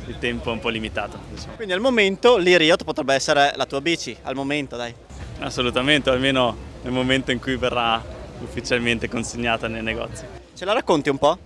il 0.08 0.18
tempo 0.18 0.50
è 0.50 0.54
un 0.54 0.60
po' 0.60 0.70
limitato. 0.70 1.20
diciamo. 1.30 1.54
Quindi 1.56 1.74
al 1.74 1.80
momento 1.80 2.38
l'Iriot 2.38 2.84
potrebbe 2.84 3.14
essere 3.14 3.54
la 3.56 3.68
tua 3.68 3.80
bici, 3.80 4.18
al 4.24 4.34
momento 4.34 4.76
dai. 4.76 4.94
Assolutamente, 5.40 6.10
almeno 6.10 6.56
nel 6.82 6.92
momento 6.92 7.30
in 7.32 7.40
cui 7.40 7.56
verrà 7.58 8.04
ufficialmente 8.40 9.08
consegnata 9.08 9.68
nei 9.68 9.84
negozi. 9.84 10.26
Ce 10.56 10.66
la 10.66 10.74
racconti 10.74 11.10
un 11.10 11.18
po'? 11.20 11.38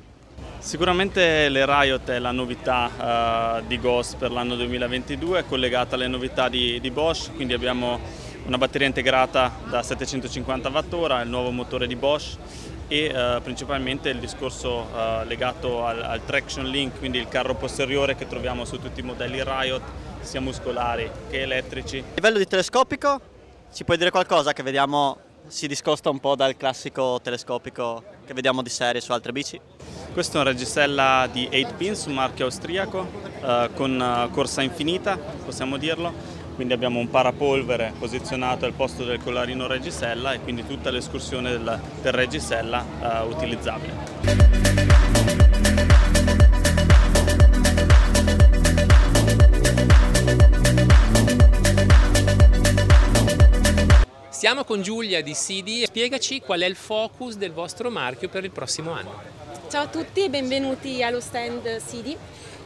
Sicuramente 0.65 1.47
le 1.49 1.63
Riot 1.63 2.09
è 2.09 2.17
la 2.17 2.31
novità 2.31 3.59
eh, 3.59 3.67
di 3.67 3.79
Ghost 3.79 4.17
per 4.17 4.31
l'anno 4.31 4.55
2022, 4.55 5.45
collegata 5.45 5.93
alle 5.93 6.07
novità 6.07 6.49
di, 6.49 6.79
di 6.79 6.89
Bosch, 6.89 7.35
quindi 7.35 7.53
abbiamo 7.53 7.99
una 8.47 8.57
batteria 8.57 8.87
integrata 8.87 9.59
da 9.69 9.83
750 9.83 10.69
Wh, 10.69 11.21
il 11.21 11.29
nuovo 11.29 11.51
motore 11.51 11.85
di 11.85 11.95
Bosch 11.95 12.37
e 12.87 13.03
eh, 13.05 13.39
principalmente 13.43 14.09
il 14.09 14.17
discorso 14.17 14.89
eh, 14.91 15.25
legato 15.25 15.85
al, 15.85 16.01
al 16.01 16.25
traction 16.25 16.65
link, 16.65 16.97
quindi 16.97 17.19
il 17.19 17.27
carro 17.27 17.53
posteriore 17.53 18.15
che 18.15 18.27
troviamo 18.27 18.65
su 18.65 18.79
tutti 18.79 19.01
i 19.01 19.03
modelli 19.03 19.43
Riot, 19.43 19.83
sia 20.21 20.41
muscolari 20.41 21.07
che 21.29 21.43
elettrici. 21.43 21.99
A 21.99 22.13
livello 22.15 22.39
di 22.39 22.47
telescopico, 22.47 23.21
ci 23.71 23.83
puoi 23.83 23.97
dire 23.97 24.09
qualcosa 24.09 24.51
che 24.51 24.63
vediamo 24.63 25.24
si 25.47 25.67
discosta 25.67 26.09
un 26.09 26.19
po' 26.19 26.35
dal 26.35 26.57
classico 26.57 27.19
telescopico 27.21 28.03
che 28.25 28.33
vediamo 28.33 28.61
di 28.61 28.69
serie 28.69 29.01
su 29.01 29.11
altre 29.11 29.31
bici? 29.31 29.59
Questo 30.13 30.37
è 30.37 30.41
un 30.41 30.47
reggisella 30.47 31.27
di 31.31 31.49
8 31.51 31.73
pins, 31.75 32.05
un 32.05 32.13
marchio 32.13 32.45
austriaco, 32.45 33.07
eh, 33.41 33.69
con 33.73 34.01
eh, 34.01 34.29
corsa 34.31 34.61
infinita, 34.61 35.17
possiamo 35.17 35.77
dirlo. 35.77 36.43
Quindi 36.55 36.73
abbiamo 36.73 36.99
un 36.99 37.09
parapolvere 37.09 37.91
posizionato 37.99 38.65
al 38.65 38.71
posto 38.71 39.03
del 39.03 39.21
collarino 39.21 39.67
reggisella 39.67 40.31
e 40.31 40.39
quindi 40.39 40.65
tutta 40.65 40.89
l'escursione 40.89 41.51
del, 41.51 41.79
del 42.01 42.13
reggisella 42.13 42.85
eh, 43.01 43.25
utilizzabile. 43.25 45.64
Siamo 54.45 54.63
con 54.63 54.83
Giulia 54.83 55.23
di 55.23 55.33
Sidi, 55.33 55.85
spiegaci 55.85 56.39
qual 56.39 56.59
è 56.61 56.67
il 56.67 56.75
focus 56.75 57.33
del 57.35 57.51
vostro 57.51 57.89
marchio 57.89 58.29
per 58.29 58.43
il 58.43 58.51
prossimo 58.51 58.91
anno. 58.91 59.19
Ciao 59.71 59.85
a 59.85 59.87
tutti 59.87 60.23
e 60.23 60.29
benvenuti 60.29 61.01
allo 61.01 61.19
stand 61.19 61.81
CD. 61.83 62.15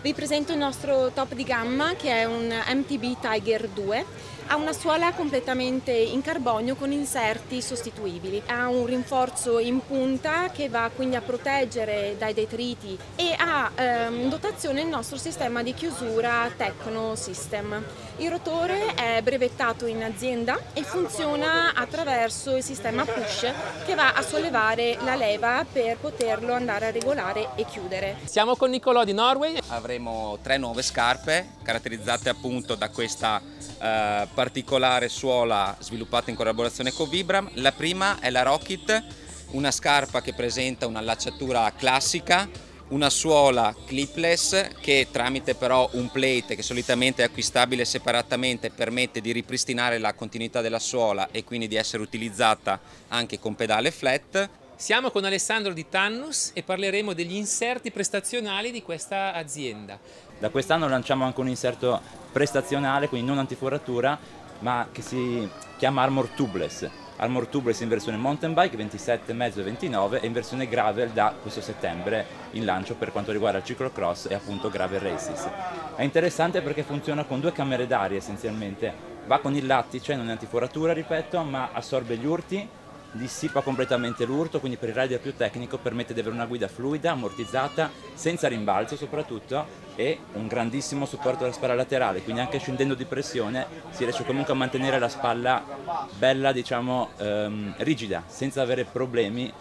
Vi 0.01 0.13
presento 0.13 0.53
il 0.53 0.57
nostro 0.57 1.11
top 1.11 1.33
di 1.33 1.43
gamma 1.43 1.93
che 1.95 2.09
è 2.09 2.23
un 2.23 2.47
MTB 2.47 3.19
Tiger 3.19 3.67
2. 3.67 4.05
Ha 4.47 4.55
una 4.55 4.71
suola 4.71 5.11
completamente 5.11 5.91
in 5.91 6.21
carbonio 6.21 6.75
con 6.75 6.93
inserti 6.93 7.61
sostituibili. 7.61 8.41
Ha 8.47 8.69
un 8.69 8.85
rinforzo 8.85 9.59
in 9.59 9.85
punta 9.85 10.49
che 10.51 10.69
va 10.69 10.89
quindi 10.95 11.17
a 11.17 11.21
proteggere 11.21 12.15
dai 12.17 12.33
detriti 12.33 12.97
e 13.15 13.35
ha 13.37 13.69
ehm, 13.75 14.21
in 14.21 14.29
dotazione 14.29 14.81
il 14.81 14.87
nostro 14.87 15.17
sistema 15.17 15.61
di 15.63 15.73
chiusura 15.73 16.49
Tecno 16.55 17.15
System. 17.15 17.83
Il 18.17 18.29
rotore 18.29 18.95
è 18.95 19.21
brevettato 19.21 19.85
in 19.85 20.03
azienda 20.03 20.59
e 20.73 20.83
funziona 20.83 21.73
attraverso 21.73 22.55
il 22.55 22.63
sistema 22.63 23.05
push 23.05 23.51
che 23.85 23.95
va 23.95 24.13
a 24.13 24.21
sollevare 24.21 24.97
la 25.03 25.15
leva 25.15 25.65
per 25.71 25.97
poterlo 25.97 26.53
andare 26.53 26.87
a 26.87 26.91
regolare 26.91 27.49
e 27.55 27.65
chiudere. 27.65 28.17
Siamo 28.25 28.55
con 28.55 28.71
Nicolò 28.71 29.03
di 29.03 29.13
Norway. 29.13 29.57
Avremo 29.89 30.37
tre 30.43 30.59
nuove 30.59 30.83
scarpe 30.83 31.53
caratterizzate 31.63 32.29
appunto 32.29 32.75
da 32.75 32.91
questa 32.91 33.41
eh, 33.41 34.27
particolare 34.31 35.09
suola 35.09 35.75
sviluppata 35.79 36.29
in 36.29 36.35
collaborazione 36.35 36.91
con 36.91 37.09
Vibram. 37.09 37.49
La 37.55 37.71
prima 37.71 38.19
è 38.19 38.29
la 38.29 38.43
Rocket, 38.43 39.03
una 39.53 39.71
scarpa 39.71 40.21
che 40.21 40.35
presenta 40.35 40.85
un'allacciatura 40.85 41.73
classica, 41.75 42.47
una 42.89 43.09
suola 43.09 43.75
clipless 43.87 44.75
che 44.79 45.07
tramite 45.09 45.55
però 45.55 45.89
un 45.93 46.11
plate 46.11 46.55
che 46.55 46.61
solitamente 46.61 47.23
è 47.23 47.25
acquistabile 47.25 47.83
separatamente 47.83 48.69
permette 48.69 49.21
di 49.21 49.31
ripristinare 49.31 49.97
la 49.97 50.13
continuità 50.13 50.61
della 50.61 50.77
suola 50.77 51.29
e 51.31 51.43
quindi 51.43 51.67
di 51.67 51.77
essere 51.77 52.03
utilizzata 52.03 52.79
anche 53.07 53.39
con 53.39 53.55
pedale 53.55 53.89
flat. 53.89 54.49
Siamo 54.79 55.11
con 55.11 55.25
Alessandro 55.25 55.73
di 55.73 55.89
Tannus 55.89 56.51
e 56.53 56.63
parleremo 56.63 57.11
degli 57.11 57.35
inserti 57.35 57.91
prestazionali 57.91 58.71
di 58.71 58.81
questa 58.81 59.33
azienda. 59.33 59.99
Da 60.39 60.49
quest'anno 60.49 60.87
lanciamo 60.87 61.25
anche 61.25 61.41
un 61.41 61.49
inserto 61.49 61.99
prestazionale, 62.31 63.09
quindi 63.09 63.27
non 63.27 63.39
antiforatura, 63.39 64.17
ma 64.59 64.87
che 64.89 65.01
si 65.01 65.47
chiama 65.77 66.03
Armor 66.03 66.29
Tubeless. 66.29 66.89
Armor 67.17 67.47
Tubeless 67.47 67.81
in 67.81 67.89
versione 67.89 68.15
mountain 68.15 68.53
bike 68.53 68.77
27,5 68.77 69.59
e 69.59 69.63
29 69.63 70.21
e 70.21 70.25
in 70.25 70.31
versione 70.31 70.65
gravel 70.65 71.09
da 71.09 71.35
questo 71.39 71.59
settembre 71.59 72.25
in 72.51 72.63
lancio 72.63 72.95
per 72.95 73.11
quanto 73.11 73.33
riguarda 73.33 73.57
il 73.57 73.65
ciclocross 73.65 74.27
e 74.29 74.33
appunto 74.33 74.69
gravel 74.69 75.01
races. 75.01 75.45
È 75.97 76.03
interessante 76.03 76.61
perché 76.61 76.83
funziona 76.83 77.25
con 77.25 77.41
due 77.41 77.51
camere 77.51 77.85
d'aria 77.85 78.17
essenzialmente, 78.17 78.93
va 79.25 79.39
con 79.39 79.53
il 79.55 79.65
lattice, 79.65 80.15
non 80.15 80.29
è 80.29 80.31
antiforatura 80.31 80.93
ripeto, 80.93 81.43
ma 81.43 81.71
assorbe 81.73 82.15
gli 82.15 82.25
urti 82.25 82.77
dissipa 83.11 83.61
completamente 83.61 84.25
l'urto, 84.25 84.59
quindi 84.59 84.77
per 84.77 84.89
il 84.89 84.95
rider 84.95 85.19
più 85.19 85.35
tecnico 85.35 85.77
permette 85.77 86.13
di 86.13 86.19
avere 86.19 86.35
una 86.35 86.45
guida 86.45 86.67
fluida, 86.67 87.11
ammortizzata, 87.11 87.89
senza 88.13 88.47
rimbalzo 88.47 88.95
soprattutto 88.95 89.65
e 89.95 90.19
un 90.33 90.47
grandissimo 90.47 91.05
supporto 91.05 91.43
alla 91.43 91.53
spalla 91.53 91.75
laterale, 91.75 92.21
quindi 92.21 92.41
anche 92.41 92.59
scendendo 92.59 92.93
di 92.93 93.05
pressione 93.05 93.65
si 93.89 94.03
riesce 94.03 94.23
comunque 94.23 94.53
a 94.53 94.55
mantenere 94.55 94.99
la 94.99 95.09
spalla 95.09 95.63
bella, 96.17 96.51
diciamo, 96.51 97.09
ehm, 97.17 97.75
rigida, 97.77 98.23
senza 98.27 98.61
avere 98.61 98.85
problemi 98.85 99.51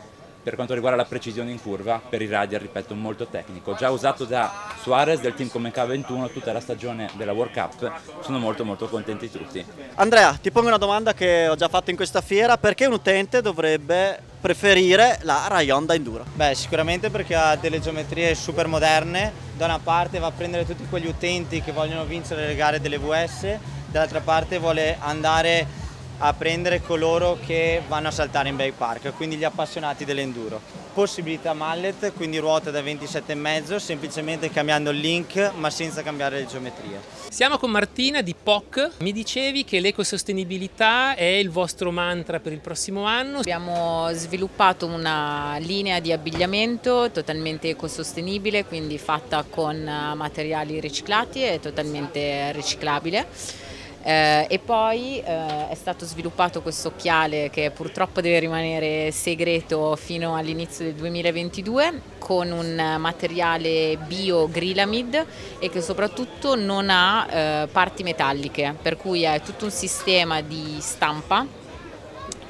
per 0.42 0.54
quanto 0.54 0.74
riguarda 0.74 0.96
la 0.96 1.04
precisione 1.04 1.50
in 1.50 1.60
curva 1.60 2.00
per 2.06 2.22
i 2.22 2.26
rider, 2.26 2.60
ripeto, 2.60 2.94
molto 2.94 3.26
tecnico. 3.26 3.74
Già 3.74 3.90
usato 3.90 4.24
da 4.24 4.72
Suarez 4.80 5.20
del 5.20 5.34
team 5.34 5.48
come 5.48 5.70
K21 5.70 6.32
tutta 6.32 6.52
la 6.52 6.60
stagione 6.60 7.10
della 7.14 7.32
World 7.32 7.52
Cup, 7.52 7.92
sono 8.22 8.38
molto 8.38 8.64
molto 8.64 8.88
contenti 8.88 9.30
tutti. 9.30 9.64
Andrea, 9.96 10.38
ti 10.40 10.50
pongo 10.50 10.68
una 10.68 10.78
domanda 10.78 11.12
che 11.14 11.48
ho 11.48 11.56
già 11.56 11.68
fatto 11.68 11.90
in 11.90 11.96
questa 11.96 12.20
fiera, 12.20 12.56
perché 12.56 12.86
un 12.86 12.94
utente 12.94 13.42
dovrebbe 13.42 14.20
preferire 14.40 15.18
la 15.22 15.46
Rayonda 15.48 15.94
Enduro? 15.94 16.24
Beh, 16.34 16.54
sicuramente 16.54 17.10
perché 17.10 17.34
ha 17.34 17.56
delle 17.56 17.80
geometrie 17.80 18.34
super 18.34 18.66
moderne, 18.66 19.32
da 19.56 19.64
una 19.64 19.80
parte 19.80 20.18
va 20.18 20.28
a 20.28 20.32
prendere 20.32 20.64
tutti 20.64 20.86
quegli 20.88 21.06
utenti 21.06 21.60
che 21.60 21.72
vogliono 21.72 22.04
vincere 22.04 22.46
le 22.46 22.54
gare 22.54 22.80
delle 22.80 22.98
VS, 22.98 23.56
dall'altra 23.90 24.20
parte 24.20 24.58
vuole 24.58 24.96
andare 25.00 25.86
a 26.18 26.32
prendere 26.32 26.82
coloro 26.82 27.38
che 27.44 27.82
vanno 27.86 28.08
a 28.08 28.10
saltare 28.10 28.48
in 28.48 28.56
bike 28.56 28.74
park, 28.76 29.12
quindi 29.14 29.36
gli 29.36 29.44
appassionati 29.44 30.04
dell'enduro. 30.04 30.60
Possibilità 30.92 31.52
mallet, 31.52 32.12
quindi 32.14 32.38
ruote 32.38 32.72
da 32.72 32.80
27,5, 32.80 33.76
semplicemente 33.76 34.50
cambiando 34.50 34.90
il 34.90 34.98
link 34.98 35.52
ma 35.56 35.70
senza 35.70 36.02
cambiare 36.02 36.40
le 36.40 36.46
geometrie. 36.46 37.00
Siamo 37.28 37.56
con 37.58 37.70
Martina 37.70 38.20
di 38.20 38.34
POC. 38.34 38.90
Mi 38.98 39.12
dicevi 39.12 39.62
che 39.62 39.78
l'ecosostenibilità 39.78 41.14
è 41.14 41.22
il 41.22 41.50
vostro 41.50 41.92
mantra 41.92 42.40
per 42.40 42.52
il 42.52 42.58
prossimo 42.58 43.04
anno. 43.04 43.38
Abbiamo 43.38 44.08
sviluppato 44.12 44.86
una 44.86 45.56
linea 45.60 46.00
di 46.00 46.10
abbigliamento 46.10 47.10
totalmente 47.12 47.68
ecosostenibile, 47.68 48.64
quindi 48.64 48.98
fatta 48.98 49.44
con 49.48 49.76
materiali 50.16 50.80
riciclati 50.80 51.44
e 51.44 51.60
totalmente 51.60 52.50
riciclabile 52.52 53.66
Eh, 54.02 54.46
e 54.48 54.58
poi 54.58 55.20
eh, 55.20 55.68
è 55.68 55.74
stato 55.74 56.04
sviluppato 56.04 56.62
questo 56.62 56.88
occhiale 56.88 57.50
che 57.50 57.70
purtroppo 57.70 58.20
deve 58.20 58.38
rimanere 58.38 59.10
segreto 59.10 59.96
fino 59.96 60.36
all'inizio 60.36 60.84
del 60.84 60.94
2022 60.94 62.00
con 62.18 62.50
un 62.50 62.96
materiale 62.98 63.96
bio 64.06 64.48
Grilamid 64.48 65.26
e 65.58 65.68
che 65.68 65.80
soprattutto 65.80 66.54
non 66.54 66.88
ha 66.90 67.26
eh, 67.28 67.68
parti 67.68 68.02
metalliche, 68.02 68.74
per 68.80 68.96
cui 68.96 69.22
è 69.22 69.40
tutto 69.42 69.64
un 69.64 69.70
sistema 69.70 70.40
di 70.42 70.76
stampa 70.80 71.57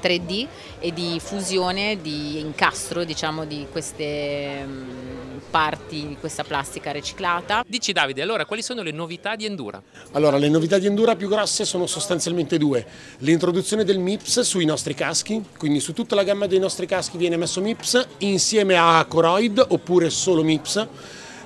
3D 0.01 0.47
e 0.79 0.93
di 0.93 1.21
fusione, 1.21 2.01
di 2.01 2.39
incastro 2.39 3.05
diciamo, 3.05 3.45
di 3.45 3.67
queste 3.71 4.65
mm, 4.65 5.39
parti 5.51 6.07
di 6.09 6.17
questa 6.19 6.45
plastica 6.45 6.91
riciclata. 6.91 7.65
Dici 7.67 7.93
Davide, 7.93 8.23
allora 8.23 8.45
quali 8.45 8.63
sono 8.63 8.83
le 8.83 8.93
novità 8.93 9.37
di 9.37 9.45
Endura? 9.45 9.83
Allora, 10.13 10.37
le 10.37 10.49
novità 10.49 10.79
di 10.79 10.87
Endura 10.87 11.17
più 11.17 11.29
grosse 11.29 11.65
sono 11.65 11.87
sostanzialmente 11.87 12.59
due. 12.59 12.87
L'introduzione 13.19 13.85
del 13.85 13.99
MIPS 13.99 14.41
sui 14.41 14.65
nostri 14.65 14.95
caschi, 14.95 15.43
quindi 15.57 15.81
su 15.81 15.93
tutta 15.93 16.15
la 16.15 16.23
gamma 16.23 16.47
dei 16.47 16.59
nostri 16.59 16.87
caschi 16.87 17.17
viene 17.17 17.37
messo 17.37 17.61
MIPS 17.61 18.07
insieme 18.19 18.77
a 18.77 19.05
Coroid 19.07 19.65
oppure 19.69 20.11
solo 20.11 20.43
MIPS. 20.43 20.87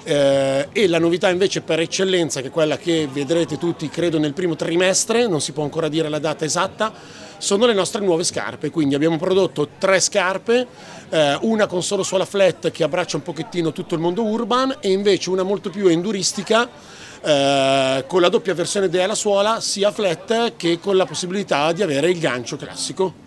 Eh, 0.04 0.68
e 0.72 0.88
la 0.88 0.98
novità 0.98 1.28
invece 1.28 1.60
per 1.60 1.78
eccellenza, 1.78 2.40
che 2.40 2.48
è 2.48 2.50
quella 2.50 2.76
che 2.76 3.08
vedrete 3.10 3.56
tutti 3.56 3.88
credo 3.88 4.18
nel 4.18 4.32
primo 4.32 4.56
trimestre, 4.56 5.28
non 5.28 5.40
si 5.40 5.52
può 5.52 5.62
ancora 5.62 5.86
dire 5.88 6.08
la 6.08 6.18
data 6.18 6.44
esatta, 6.44 6.92
sono 7.42 7.66
le 7.66 7.74
nostre 7.74 8.00
nuove 8.00 8.22
scarpe, 8.22 8.70
quindi 8.70 8.94
abbiamo 8.94 9.18
prodotto 9.18 9.70
tre 9.76 9.98
scarpe, 9.98 10.64
eh, 11.08 11.38
una 11.40 11.66
con 11.66 11.82
solo 11.82 12.04
suola 12.04 12.24
flat 12.24 12.70
che 12.70 12.84
abbraccia 12.84 13.16
un 13.16 13.24
pochettino 13.24 13.72
tutto 13.72 13.96
il 13.96 14.00
mondo 14.00 14.22
urban 14.22 14.76
e 14.78 14.92
invece 14.92 15.28
una 15.28 15.42
molto 15.42 15.68
più 15.68 15.88
enduristica 15.88 16.68
eh, 17.20 18.04
con 18.06 18.20
la 18.20 18.28
doppia 18.28 18.54
versione 18.54 18.88
della 18.88 19.16
suola 19.16 19.60
sia 19.60 19.90
flat 19.90 20.54
che 20.54 20.78
con 20.78 20.96
la 20.96 21.04
possibilità 21.04 21.72
di 21.72 21.82
avere 21.82 22.10
il 22.10 22.20
gancio 22.20 22.56
classico. 22.56 23.21